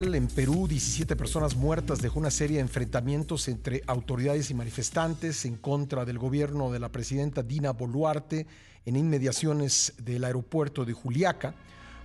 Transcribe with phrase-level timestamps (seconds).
[0.00, 5.56] En Perú, 17 personas muertas dejó una serie de enfrentamientos entre autoridades y manifestantes en
[5.56, 8.46] contra del gobierno de la presidenta Dina Boluarte
[8.86, 11.56] en inmediaciones del aeropuerto de Juliaca.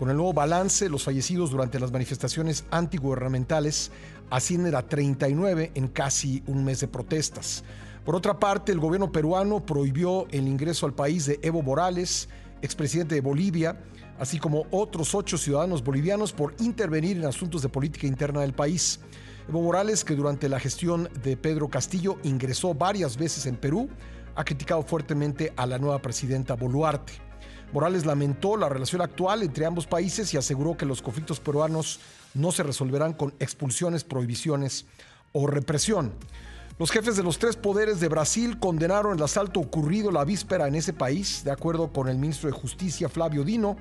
[0.00, 3.92] Con el nuevo balance, los fallecidos durante las manifestaciones antigubernamentales
[4.30, 7.62] ascienden a 39 en casi un mes de protestas.
[8.04, 12.28] Por otra parte, el gobierno peruano prohibió el ingreso al país de Evo Morales,
[12.62, 13.80] expresidente de Bolivia,
[14.18, 19.00] así como otros ocho ciudadanos bolivianos por intervenir en asuntos de política interna del país.
[19.48, 23.88] Evo Morales, que durante la gestión de Pedro Castillo ingresó varias veces en Perú,
[24.34, 27.12] ha criticado fuertemente a la nueva presidenta Boluarte.
[27.72, 32.00] Morales lamentó la relación actual entre ambos países y aseguró que los conflictos peruanos
[32.34, 34.86] no se resolverán con expulsiones, prohibiciones
[35.32, 36.12] o represión.
[36.78, 40.74] Los jefes de los tres poderes de Brasil condenaron el asalto ocurrido la víspera en
[40.74, 41.42] ese país.
[41.42, 43.78] De acuerdo con el ministro de Justicia, Flavio Dino,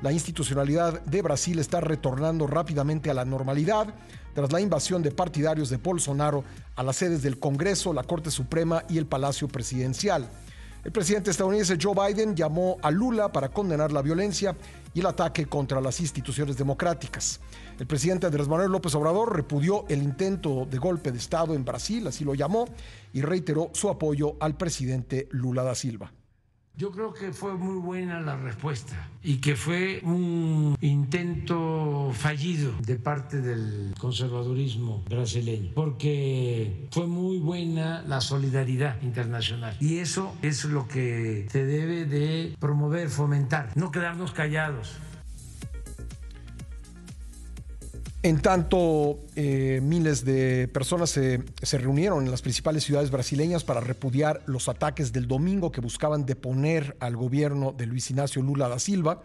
[0.00, 3.94] la institucionalidad de Brasil está retornando rápidamente a la normalidad
[4.34, 6.42] tras la invasión de partidarios de Bolsonaro
[6.74, 10.30] a las sedes del Congreso, la Corte Suprema y el Palacio Presidencial.
[10.84, 14.56] El presidente estadounidense Joe Biden llamó a Lula para condenar la violencia
[14.94, 17.40] y el ataque contra las instituciones democráticas.
[17.78, 22.06] El presidente Andrés Manuel López Obrador repudió el intento de golpe de Estado en Brasil,
[22.06, 22.66] así lo llamó,
[23.12, 26.12] y reiteró su apoyo al presidente Lula da Silva.
[26.78, 32.94] Yo creo que fue muy buena la respuesta y que fue un intento fallido de
[32.94, 40.86] parte del conservadurismo brasileño, porque fue muy buena la solidaridad internacional y eso es lo
[40.86, 44.98] que se debe de promover, fomentar, no quedarnos callados.
[48.22, 53.80] En tanto, eh, miles de personas se, se, reunieron en las principales ciudades brasileñas para
[53.80, 58.78] repudiar los ataques del domingo que buscaban deponer al gobierno de Luis Ignacio Lula da
[58.78, 59.22] Silva.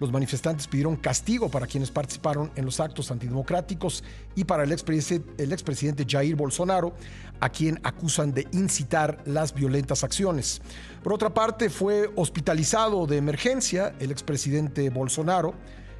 [0.00, 5.52] Los manifestantes pidieron castigo para quienes participaron en los actos antidemocráticos y para el el
[5.52, 6.94] expresidente Jair Bolsonaro,
[7.40, 10.60] a quien acusan de incitar las violentas acciones.
[11.02, 15.54] Por otra parte, fue hospitalizado de emergencia el expresidente Bolsonaro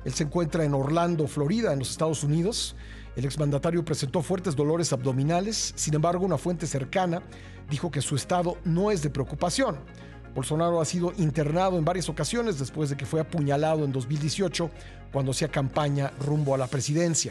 [0.04, 2.76] él se encuentra en Orlando, Florida, en los Estados Unidos.
[3.16, 7.22] El exmandatario presentó fuertes dolores abdominales, sin embargo una fuente cercana
[7.70, 9.78] dijo que su estado no es de preocupación.
[10.34, 14.70] Bolsonaro ha sido internado en varias ocasiones después de que fue apuñalado en 2018
[15.12, 17.14] cuando hacía campaña rumbo a la presidencia.